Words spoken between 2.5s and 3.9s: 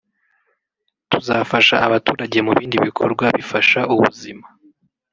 bindi bikorwa bifasha